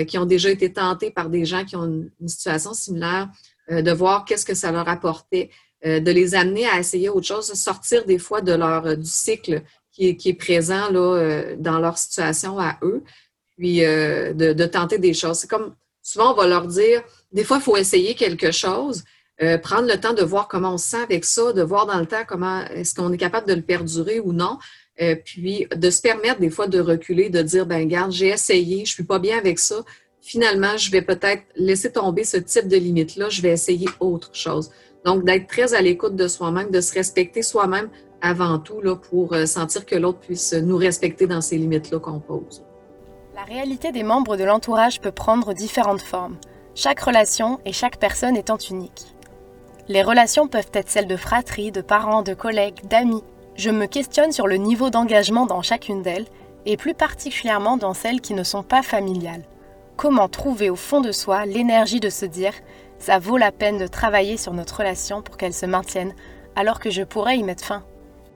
[0.07, 3.29] qui ont déjà été tentés par des gens qui ont une, situation similaire,
[3.69, 5.51] de voir qu'est-ce que ça leur apportait,
[5.85, 9.61] de les amener à essayer autre chose, de sortir des fois de leur du cycle
[9.91, 13.03] qui est, présent là, dans leur situation à eux,
[13.55, 15.37] puis de, de tenter des choses.
[15.37, 17.03] C'est comme souvent on va leur dire
[17.35, 19.03] des fois, il faut essayer quelque chose,
[19.41, 21.99] euh, prendre le temps de voir comment on se sent avec ça, de voir dans
[21.99, 24.57] le temps comment est-ce qu'on est capable de le perdurer ou non.
[25.01, 28.85] Euh, puis de se permettre des fois de reculer, de dire, ben garde, j'ai essayé,
[28.85, 29.83] je suis pas bien avec ça.
[30.21, 34.71] Finalement, je vais peut-être laisser tomber ce type de limite-là, je vais essayer autre chose.
[35.03, 37.89] Donc, d'être très à l'écoute de soi-même, de se respecter soi-même
[38.21, 42.19] avant tout là, pour euh, sentir que l'autre puisse nous respecter dans ces limites-là qu'on
[42.19, 42.63] pose.
[43.35, 46.37] La réalité des membres de l'entourage peut prendre différentes formes
[46.75, 49.14] chaque relation et chaque personne étant unique.
[49.87, 53.23] Les relations peuvent être celles de fratrie, de parents, de collègues, d'amis.
[53.55, 56.25] Je me questionne sur le niveau d'engagement dans chacune d'elles,
[56.65, 59.43] et plus particulièrement dans celles qui ne sont pas familiales.
[59.95, 62.51] Comment trouver au fond de soi l'énergie de se dire⁇
[62.97, 66.15] ça vaut la peine de travailler sur notre relation pour qu'elle se maintienne,
[66.55, 67.79] alors que je pourrais y mettre fin?⁇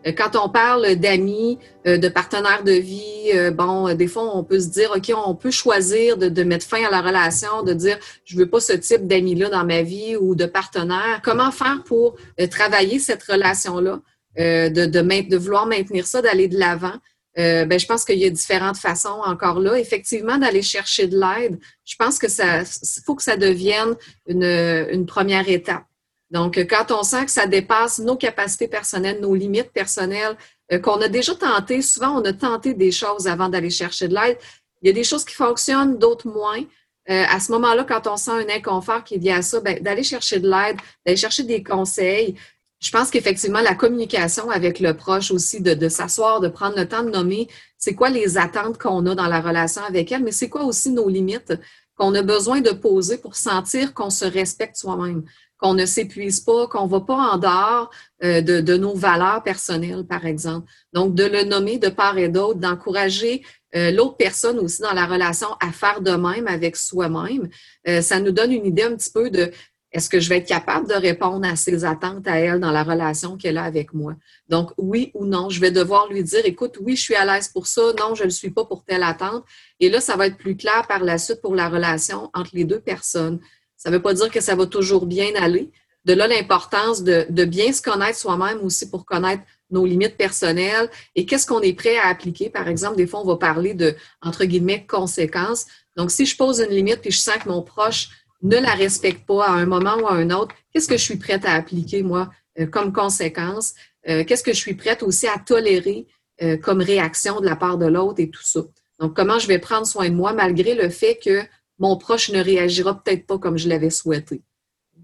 [0.05, 4.59] quand on parle d'amis, euh, de partenaires de vie, euh, bon, des fois, on peut
[4.59, 8.37] se dire, OK, on peut choisir de, mettre fin à la relation, de dire, je
[8.37, 11.21] veux pas ce type d'amis-là dans ma vie ou de partenaire.
[11.23, 12.15] Comment faire pour
[12.49, 13.99] travailler cette relation-là,
[14.37, 16.95] de, de, de, vouloir maintenir ça, d'aller de l'avant?
[17.35, 19.79] ben, je pense qu'il y a différentes façons encore là.
[19.79, 22.63] Effectivement, d'aller chercher de l'aide, je pense que ça,
[23.05, 23.95] faut que ça devienne
[24.27, 25.83] une, une première étape.
[26.31, 30.37] Donc, quand on sent que ça dépasse nos capacités personnelles, nos limites personnelles,
[30.71, 34.15] euh, qu'on a déjà tenté, souvent on a tenté des choses avant d'aller chercher de
[34.15, 34.37] l'aide.
[34.81, 36.61] Il y a des choses qui fonctionnent, d'autres moins.
[37.09, 40.03] Euh, à ce moment-là, quand on sent un inconfort qui vient à ça, ben, d'aller
[40.03, 42.35] chercher de l'aide, d'aller chercher des conseils.
[42.79, 46.87] Je pense qu'effectivement, la communication avec le proche aussi, de, de s'asseoir, de prendre le
[46.87, 50.31] temps de nommer, c'est quoi les attentes qu'on a dans la relation avec elle, mais
[50.31, 51.53] c'est quoi aussi nos limites
[51.97, 55.23] qu'on a besoin de poser pour sentir qu'on se respecte soi-même
[55.59, 57.91] qu'on ne s'épuise pas, qu'on ne va pas en dehors
[58.23, 60.69] euh, de, nos valeurs personnelles, par exemple.
[60.93, 63.43] Donc, de le nommer de part et d'autre, d'encourager
[63.75, 67.49] euh, l'autre personne aussi dans la relation à faire de même avec soi-même,
[67.87, 69.51] euh, ça nous donne une idée un petit peu de
[69.91, 72.83] est-ce que je vais être capable de répondre à ses attentes à elle dans la
[72.83, 74.15] relation qu'elle a avec moi?
[74.47, 77.47] Donc, oui ou non, je vais devoir lui dire, écoute, oui, je suis à l'aise
[77.47, 79.43] pour ça, non, je ne le suis pas pour telle attente.
[79.79, 82.65] Et là, ça va être plus clair par la suite pour la relation entre les
[82.65, 83.39] deux personnes.
[83.79, 85.71] Ça ne veut pas dire que ça va toujours bien aller.
[86.03, 91.25] De là, l'importance de, bien se connaître soi-même aussi pour connaître nos limites personnelles et
[91.25, 92.49] qu'est-ce qu'on est prêt à appliquer.
[92.49, 95.65] Par exemple, des fois, on va parler de, entre guillemets, conséquences.
[95.95, 98.09] Donc, si je pose une limite et je sens que mon proche
[98.41, 101.17] ne la respecte pas à un moment ou à un autre, qu'est-ce que je suis
[101.17, 103.75] prête à appliquer, moi, euh, comme conséquence?
[104.09, 106.07] Euh, qu'est-ce que je suis prête aussi à tolérer
[106.41, 108.61] euh, comme réaction de la part de l'autre et tout ça?
[108.99, 111.41] Donc, comment je vais prendre soin de moi malgré le fait que
[111.79, 114.41] mon proche ne réagira peut-être pas comme je l'avais souhaité.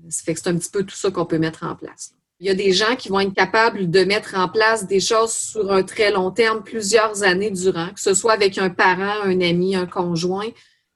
[0.10, 2.14] Ça fait c'est un petit peu tout ça qu'on peut mettre en place.
[2.40, 5.32] Il y a des gens qui vont être capables de mettre en place des choses
[5.32, 9.40] sur un très long terme, plusieurs années durant, que ce soit avec un parent, un
[9.40, 10.50] ami, un conjoint,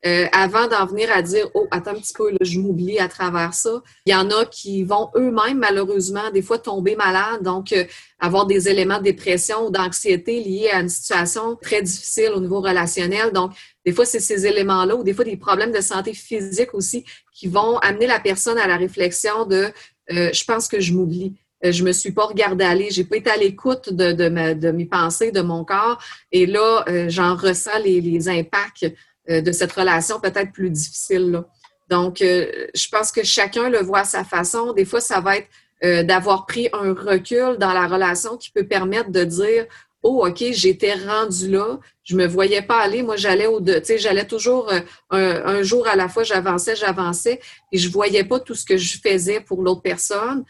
[0.05, 3.09] euh, avant d'en venir à dire oh attends un petit peu là, je m'oublie à
[3.09, 7.73] travers ça il y en a qui vont eux-mêmes malheureusement des fois tomber malades donc
[7.73, 7.83] euh,
[8.19, 12.61] avoir des éléments de dépression ou d'anxiété liés à une situation très difficile au niveau
[12.61, 13.31] relationnel.
[13.33, 13.51] Donc
[13.85, 17.03] des fois c'est ces éléments là ou des fois des problèmes de santé physique aussi
[17.33, 19.69] qui vont amener la personne à la réflexion de
[20.11, 21.35] euh, je pense que je m'oublie.
[21.61, 24.85] Je me suis pas regardée aller, j'ai pas été à l'écoute de, de, de, mes
[24.85, 28.89] pensées, de mon corps, et là, j'en ressens les, les impacts euh,
[29.29, 31.43] de cette relation peut-être plus difficile.
[31.89, 34.73] Donc, euh, je pense que chacun le voit à sa façon.
[34.73, 35.47] Des fois, ça va être
[35.83, 39.65] euh, d'avoir pris un recul dans la relation qui peut permettre de dire
[40.01, 43.01] Oh, OK, j'étais rendu là, je me voyais pas aller.
[43.01, 47.41] Moi, j'allais au tu sais, j'allais toujours euh, un, jour à la fois, j'avançais, j'avançais,
[47.73, 50.45] et je voyais pas tout ce que je faisais pour l'autre personne,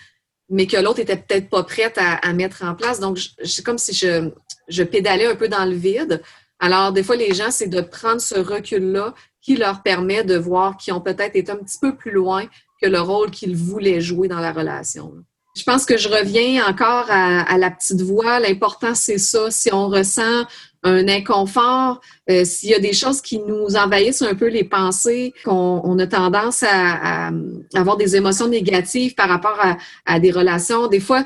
[0.50, 3.00] mais que l'autre était peut-être pas prête à, mettre en place.
[3.00, 4.30] Donc, c'est comme si je,
[4.68, 6.22] je pédalais un peu dans le vide.
[6.60, 10.78] Alors, des fois, les gens, c'est de prendre ce recul-là qui leur permet de voir
[10.78, 12.46] qu'ils ont peut-être été un petit peu plus loin
[12.82, 15.14] que le rôle qu'ils voulaient jouer dans la relation.
[15.56, 18.40] Je pense que je reviens encore à, la petite voix.
[18.40, 19.52] L'important, c'est ça.
[19.52, 20.46] Si on ressent
[20.84, 25.34] un inconfort, euh, s'il y a des choses qui nous envahissent un peu les pensées,
[25.44, 27.32] qu'on a tendance à,
[27.74, 29.60] avoir des émotions négatives par rapport
[30.06, 31.26] à, des relations, des fois,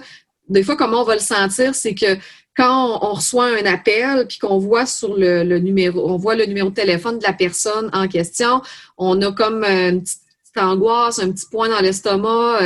[0.50, 2.18] des fois, comment on va le sentir, c'est que
[2.56, 6.70] quand on, reçoit un appel puis qu'on voit sur le, numéro, on voit le numéro
[6.70, 8.62] de téléphone de la personne en question,
[8.98, 10.20] on a comme une petite,
[10.56, 12.60] angoisse, un petit point dans l'estomac.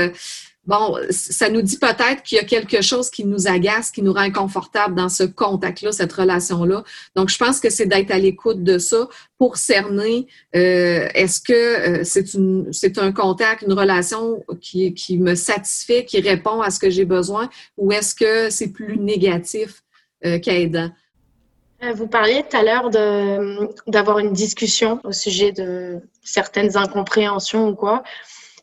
[0.67, 4.01] Euh, bon, ça nous dit peut-être qu'il y a quelque chose qui nous agace, qui
[4.01, 6.84] nous rend inconfortable dans ce contact-là, cette relation-là.
[7.15, 11.53] Donc, je pense que c'est d'être à l'écoute de ça pour cerner euh, est-ce que
[11.53, 16.69] euh, c'est une c'est un contact, une relation qui, qui me satisfait, qui répond à
[16.69, 19.84] ce que j'ai besoin, ou est-ce que c'est plus négatif
[20.25, 20.89] euh, qu'aidant?
[21.93, 22.89] Vous parliez tout à l'heure
[23.86, 28.01] d'avoir une discussion au sujet de certaines incompréhensions ou quoi.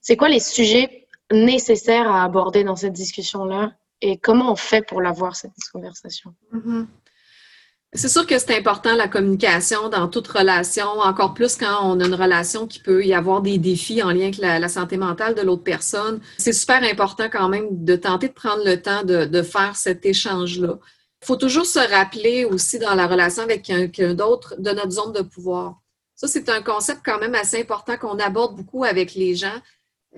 [0.03, 5.01] C'est quoi les sujets nécessaire à aborder dans cette discussion-là et comment on fait pour
[5.01, 6.35] l'avoir, cette conversation?
[6.53, 6.87] Mm-hmm.
[7.97, 12.07] C'est sûr que c'est important la communication dans toute relation, encore plus quand on a
[12.07, 15.43] une relation qui peut y avoir des défis en lien avec la, santé mentale de
[15.43, 16.21] l'autre personne.
[16.37, 20.77] C'est super important quand même de tenter de prendre le temps de, faire cet échange-là.
[21.23, 25.13] Il faut toujours se rappeler aussi dans la relation avec quelqu'un d'autre de notre zone
[25.13, 25.77] de pouvoir.
[26.17, 29.61] Ça, c'est un concept quand même assez important qu'on aborde beaucoup avec les gens.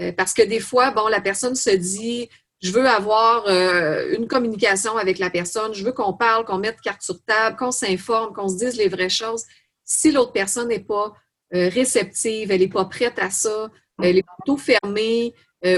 [0.00, 2.28] Euh, parce que des fois, bon, la personne se dit,
[2.62, 6.80] je veux avoir euh, une communication avec la personne, je veux qu'on parle, qu'on mette
[6.80, 9.44] carte sur table, qu'on s'informe, qu'on se dise les vraies choses.
[9.84, 11.14] Si l'autre personne n'est pas
[11.54, 13.70] euh, réceptive, elle n'est pas prête à ça,
[14.02, 15.32] elle est plutôt fermée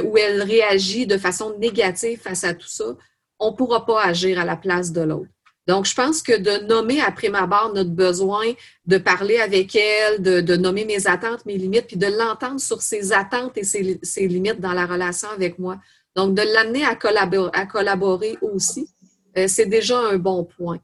[0.05, 2.97] ou elle réagit de façon négative face à tout ça,
[3.39, 5.31] on ne pourra pas agir à la place de l'autre.
[5.69, 8.47] Donc, je pense que de nommer après ma barre notre besoin,
[8.87, 13.13] de parler avec elle, de, nommer mes attentes, mes limites, puis de l'entendre sur ses
[13.13, 15.79] attentes et ses, limites dans la relation avec moi.
[16.17, 18.89] Donc, de l'amener à collaborer, à collaborer aussi,
[19.37, 20.79] euh, c'est déjà un bon point.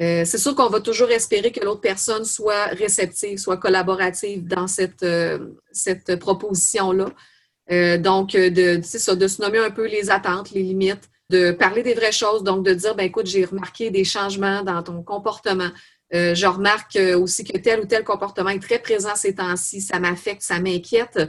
[0.00, 4.66] Euh, c'est sûr qu'on va toujours espérer que l'autre personne soit réceptive, soit collaborative dans
[4.66, 5.38] cette, euh,
[5.70, 7.10] cette proposition-là.
[7.98, 11.94] donc, de, ça, de se nommer un peu les attentes, les limites, de parler des
[11.94, 15.70] vraies choses, donc de dire, ben écoute, j'ai remarqué des changements dans ton comportement.
[16.12, 19.80] Euh, je remarque euh, aussi que tel ou tel comportement est très présent ces temps-ci,
[19.80, 21.20] ça m'affecte, ça m'inquiète.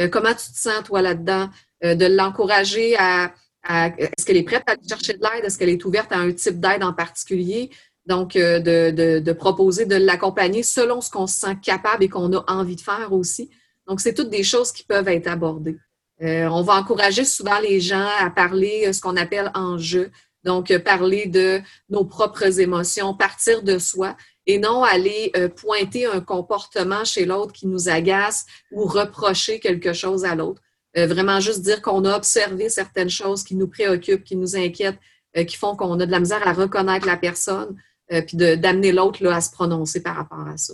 [0.00, 1.48] Euh, comment tu te sens, toi, là-dedans?
[1.80, 3.32] de l'encourager à,
[3.98, 5.44] est-ce qu'elle est prête à chercher de l'aide?
[5.44, 7.70] Est-ce qu'elle est ouverte à un type d'aide en particulier?
[8.04, 12.32] Donc, de, de, de, proposer de l'accompagner selon ce qu'on se sent capable et qu'on
[12.32, 13.48] a envie de faire aussi.
[13.86, 15.78] Donc, c'est toutes des choses qui peuvent être abordées.
[16.22, 20.10] Euh, on va encourager souvent les gens à parler euh, ce qu'on appelle en jeu,
[20.42, 26.22] donc euh, parler de nos propres émotions, partir de soi et non aller pointer un
[26.22, 30.62] comportement chez l'autre qui nous agace ou reprocher quelque chose à l'autre.
[30.96, 34.98] vraiment juste dire qu'on a observé certaines choses qui nous préoccupent, qui nous inquiètent,
[35.46, 37.76] qui font qu'on a de la misère à reconnaître la personne,
[38.08, 40.72] puis d'amener l'autre à se prononcer par rapport à ça.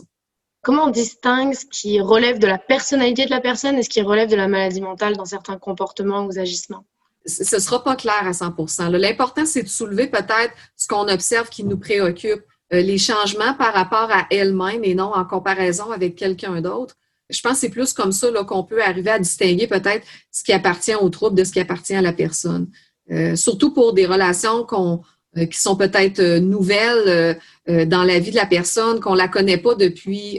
[0.64, 4.00] Comment on distingue ce qui relève de la personnalité de la personne et ce qui
[4.00, 6.86] relève de la maladie mentale dans certains comportements ou agissements?
[7.26, 11.50] Ce ne sera pas clair à 100% L'important, c'est de soulever peut-être ce qu'on observe
[11.50, 16.16] qui nous préoccupe, euh, les changements par rapport à elle-même et non en comparaison avec
[16.16, 16.94] quelqu'un d'autre.
[17.28, 20.52] Je pense que c'est plus comme ça qu'on peut arriver à distinguer peut-être ce qui
[20.52, 22.68] appartient au trouble de ce qui appartient à la personne.
[23.10, 25.02] Euh, surtout pour des relations qu'on
[25.34, 29.56] qui sont peut-être euh, nouvelles euh, dans la vie de la personne, qu'on la connaît
[29.56, 30.38] pas depuis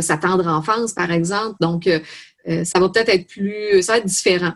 [0.00, 1.56] sa tendre enfance, par exemple.
[1.60, 1.88] Donc,
[2.46, 4.52] ça va peut-être être plus, ça va être différent.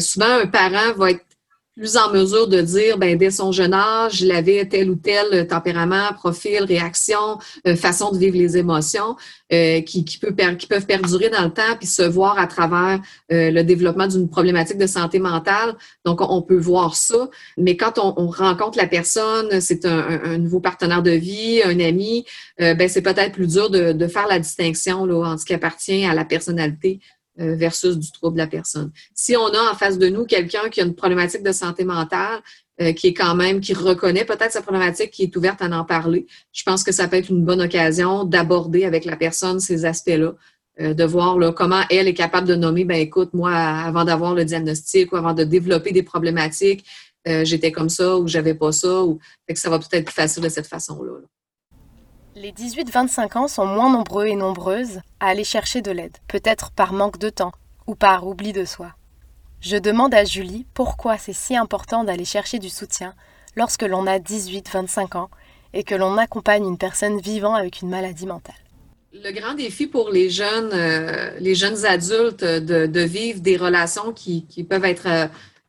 [0.00, 1.26] souvent, un parent va être
[1.74, 5.46] plus en mesure de dire, ben, dès son jeune âge, il avait tel ou tel
[5.46, 9.16] tempérament, profil, réaction, euh, façon de vivre les émotions
[9.52, 13.00] euh, qui, peut, peuvent perdurer dans le temps puis se voir à travers
[13.32, 15.74] euh, le développement d'une problématique de santé mentale.
[16.04, 17.30] Donc, on, peut voir ça.
[17.56, 22.24] Mais quand on, on rencontre la personne, c'est un, nouveau partenaire de vie, un ami,
[22.58, 26.04] ben, c'est peut-être plus dur de, de, faire la distinction là, entre ce qui appartient
[26.04, 28.92] à la personnalité euh, versus du trouble de la personne.
[29.14, 32.40] Si on a en face de nous quelqu'un qui a une problématique de santé mentale,
[32.80, 35.84] euh, qui est quand même, qui reconnaît peut-être sa problématique, qui est ouverte à en
[35.84, 39.84] parler, je pense que ça peut être une bonne occasion d'aborder avec la personne ces
[39.84, 40.34] aspects-là
[40.80, 44.46] de voir là, comment elle est capable de nommer, ben écoute, moi, avant d'avoir le
[44.46, 46.86] diagnostic ou avant de développer des problématiques,
[47.26, 49.04] j'étais comme ça ou j'avais pas ça.
[49.04, 49.20] Ou...
[49.46, 51.12] Fait que ça va peut-être plus facile de cette façon-là.
[52.34, 56.94] Les 18-25 ans sont moins nombreux et nombreuses à aller chercher de l'aide, peut-être par
[56.94, 57.52] manque de temps
[57.86, 58.94] ou par oubli de soi.
[59.60, 63.14] Je demande à Julie pourquoi c'est si important d'aller chercher du soutien
[63.54, 65.30] lorsque l'on a 18-25 ans
[65.74, 68.54] et que l'on accompagne une personne vivant avec une maladie mentale.
[69.12, 75.06] Le grand défi pour les jeunes, euh, adultes de, vivre des relations qui, peuvent être
[75.06, 75.26] euh,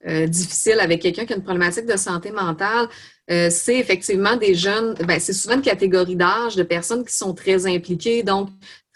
[0.08, 2.88] euh, difficiles avec quelqu'un qui a une problématique de santé mentale,
[3.28, 7.66] c'est effectivement des jeunes, ben, c'est souvent une catégorie d'âge de personnes qui sont très
[7.66, 8.50] impliquées, donc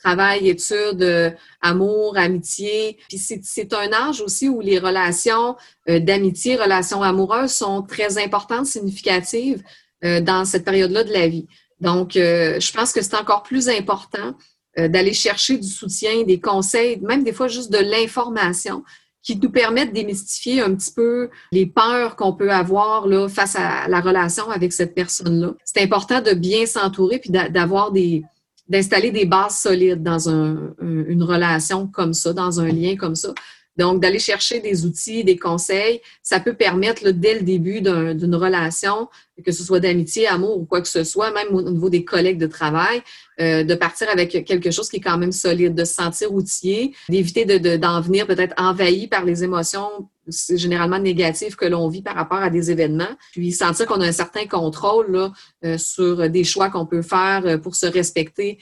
[0.03, 2.97] travail, études, amour, amitié.
[3.07, 5.55] Puis c'est un âge aussi où les relations
[5.87, 9.63] d'amitié, relations amoureuses sont très importantes, significatives.
[10.05, 11.47] Euh, dans cette période-là de la vie.
[11.81, 14.35] Donc, euh, je pense que c'est encore plus important
[14.77, 18.83] euh, d'aller chercher du soutien, des conseils, même des fois juste de l'information
[19.27, 23.57] qui nous permettent de démystifier un petit peu les peurs qu'on peut avoir là, face
[23.57, 25.53] à la relation avec cette personne-là.
[25.65, 28.23] C'est important de bien s'entourer puis d'avoir des
[28.69, 33.33] d'installer des bases solides dans une relation comme ça, dans un lien comme ça,
[33.77, 39.07] donc, d'aller chercher des outils, des conseils, ça peut permettre dès le début d'une relation,
[39.45, 42.39] que ce soit d'amitié, amour ou quoi que ce soit, même au niveau des collègues
[42.39, 43.03] de travail,
[43.39, 46.95] euh, de partir avec quelque chose qui est quand même solide, de se sentir outillé,
[47.07, 47.45] d'éviter
[47.77, 52.49] d'en venir peut-être envahi par les émotions généralement négatives que l'on vit par rapport à
[52.49, 55.31] des événements, puis sentir qu'on a un certain contrôle là,
[55.63, 58.57] euh, sur des choix qu'on peut faire euh, pour se respecter,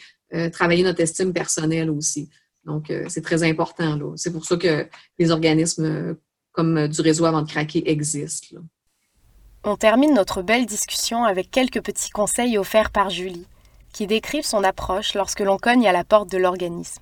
[0.52, 2.28] travailler notre estime personnelle aussi.
[2.66, 4.00] Donc, euh, c'est très important.
[4.16, 4.88] C'est pour ça que
[5.20, 6.14] les organismes euh,
[6.52, 8.58] comme euh, du réseau avant de craquer existent.
[9.64, 13.48] On termine notre belle discussion avec quelques petits conseils offerts par Julie,
[13.94, 17.02] qui décrivent son approche lorsque l'on cogne à la porte de l'organisme,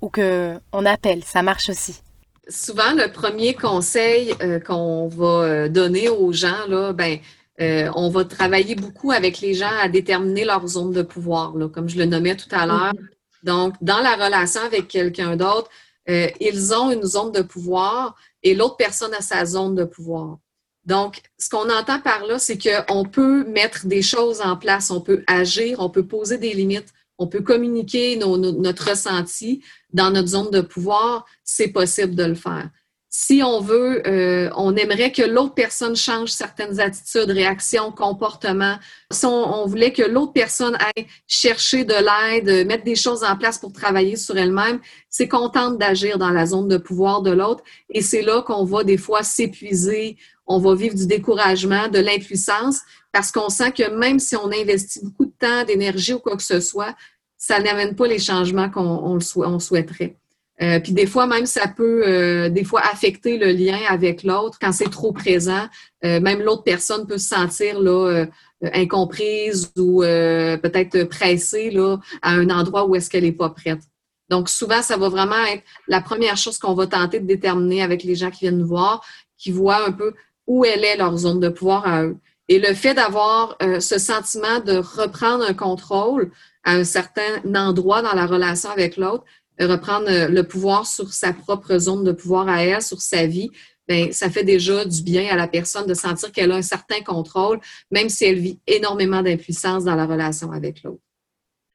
[0.00, 2.00] ou que on appelle, ça marche aussi.
[2.48, 4.34] Souvent, le premier conseil
[4.66, 7.18] qu'on va donner aux gens, là, ben,
[7.58, 11.88] on va travailler beaucoup avec les gens à déterminer leur zone de pouvoir, là, comme
[11.88, 12.94] je le nommais tout à l'heure.
[12.94, 13.19] Mm-hmm.
[13.42, 15.70] Donc, dans la relation avec quelqu'un d'autre,
[16.08, 20.38] euh, ils ont une zone de pouvoir et l'autre personne a sa zone de pouvoir.
[20.84, 25.00] Donc, ce qu'on entend par là, c'est qu'on peut mettre des choses en place, on
[25.00, 30.50] peut agir, on peut poser des limites, on peut communiquer notre ressenti dans notre zone
[30.50, 31.26] de pouvoir.
[31.44, 32.70] C'est possible de le faire
[33.12, 38.76] si on veut, euh, on aimerait que l'autre personne change certaines attitudes, réactions, comportements.
[39.10, 43.58] Si on, voulait que l'autre personne aille chercher de l'aide, mettre des choses en place
[43.58, 47.64] pour travailler sur elle-même, c'est contente d'agir dans la zone de pouvoir de l'autre.
[47.88, 52.78] Et c'est là qu'on va des fois s'épuiser, on va vivre du découragement, de l'impuissance,
[53.10, 56.44] parce qu'on sent que même si on investit beaucoup de temps, d'énergie ou quoi que
[56.44, 56.94] ce soit,
[57.36, 60.19] ça n'amène pas les changements qu'on on souhaiterait.
[60.62, 64.58] Euh, puis des fois, même ça peut euh, des fois affecter le lien avec l'autre
[64.60, 65.66] quand c'est trop présent.
[66.04, 68.26] Euh, même l'autre personne peut se sentir là
[68.74, 73.80] incomprise ou peut-être pressée là à un endroit où est-ce qu'elle n'est pas prête.
[74.28, 78.04] Donc souvent, ça va vraiment être la première chose qu'on va tenter de déterminer avec
[78.04, 79.02] les gens qui viennent nous voir,
[79.38, 80.12] qui voient un peu
[80.46, 82.18] où elle est leur zone de pouvoir à eux.
[82.48, 86.30] Et le fait d'avoir ce sentiment de reprendre un contrôle
[86.64, 89.24] à un certain endroit dans la relation avec l'autre,
[89.66, 93.50] reprendre euh, le pouvoir sur sa propre zone de pouvoir à elle, sur sa vie,
[93.88, 97.00] bien, ça fait déjà du bien à la personne de sentir qu'elle a un certain
[97.00, 101.02] contrôle, même si elle vit énormément d'impuissance dans la relation avec l'autre.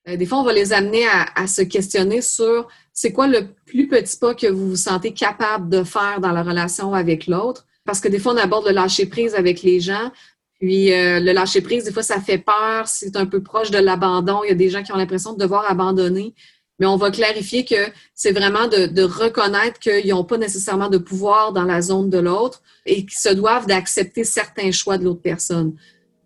[0.08, 3.88] Euh, des fois, on va les amener à, se questionner sur c'est quoi le plus
[3.88, 7.66] petit pas que vous vous sentez capable de faire dans la relation avec l'autre?
[7.86, 10.12] Parce que des fois, on aborde le lâcher prise avec les gens.
[10.60, 12.88] Puis euh, le lâcher prise, des fois, ça fait peur.
[12.88, 14.42] C'est un peu proche de l'abandon.
[14.44, 16.34] Il y a des gens qui ont l'impression de devoir abandonner
[16.80, 21.54] mais on va clarifier que c'est vraiment de, reconnaître qu'ils n'ont pas nécessairement de pouvoir
[21.54, 25.76] dans la zone de l'autre et qu'ils se doivent d'accepter certains choix de l'autre personne.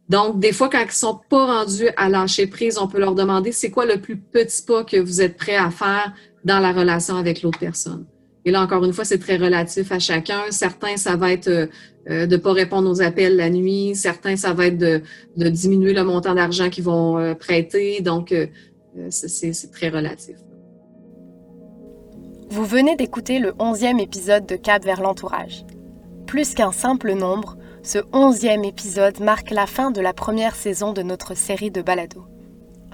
[0.08, 3.14] Donc, des fois, quand ils ne sont pas rendus à lâcher prise, on peut leur
[3.14, 6.13] demander c'est quoi le plus petit pas que vous êtes prêt à faire
[6.44, 8.06] dans la relation avec l'autre personne?
[8.44, 10.42] Et là, encore une fois, c'est très relatif à chacun.
[10.50, 11.67] Certains, ça va être euh,
[12.26, 13.92] de ne pas répondre aux appels la nuit.
[13.96, 15.02] Certains, ça va être de,
[15.50, 18.02] diminuer le montant d'argent qu'ils vont euh, prêter.
[18.02, 18.48] Donc, euh,
[18.98, 20.38] euh, c'est très relatif.
[22.52, 25.65] Vous venez d'écouter le onzième épisode de Cap vers l'entourage.
[26.25, 31.04] Plus qu'un simple nombre, ce onzième épisode marque la fin de la première saison de
[31.04, 32.25] notre série de balados.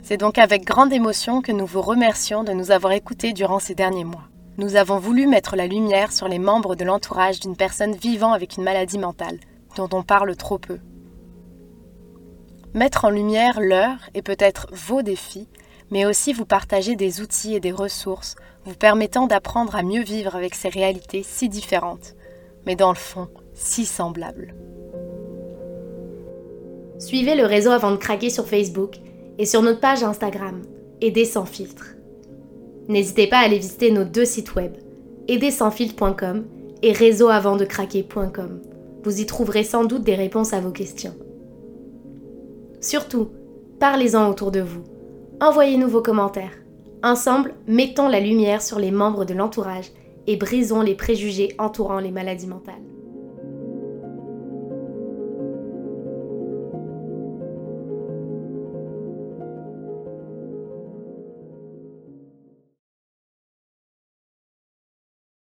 [0.03, 3.75] C'est donc avec grande émotion que nous vous remercions de nous avoir écoutés durant ces
[3.75, 4.27] derniers mois.
[4.57, 8.57] Nous avons voulu mettre la lumière sur les membres de l'entourage d'une personne vivant avec
[8.57, 9.39] une maladie mentale,
[9.77, 10.79] dont on parle trop peu.
[12.73, 15.47] Mettre en lumière leurs et peut-être vos défis
[15.91, 20.35] mais aussi vous partager des outils et des ressources vous permettant d'apprendre à mieux vivre
[20.35, 22.15] avec ces réalités si différentes,
[22.65, 24.53] mais dans le fond si semblables.
[26.97, 28.95] Suivez le réseau avant de craquer sur Facebook
[29.37, 30.61] et sur notre page Instagram,
[31.01, 31.95] Aider sans filtre.
[32.87, 34.73] N'hésitez pas à aller visiter nos deux sites web,
[35.27, 36.45] aidersansfiltre.com
[36.81, 38.61] et réseauavantdecraquer.com.
[39.03, 41.15] Vous y trouverez sans doute des réponses à vos questions.
[42.79, 43.29] Surtout,
[43.79, 44.83] parlez-en autour de vous.
[45.41, 46.57] Envoyez-nous vos commentaires.
[47.03, 49.91] Ensemble, mettons la lumière sur les membres de l'entourage
[50.27, 52.94] et brisons les préjugés entourant les maladies mentales.